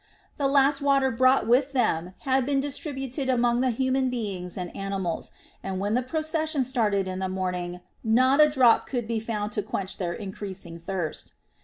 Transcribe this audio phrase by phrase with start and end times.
[0.37, 5.31] The last water brought with them had been distributed among the human beings and animals,
[5.61, 9.61] and when the procession started in the morning not a drop could be found to
[9.61, 11.33] quench their increasing thirst.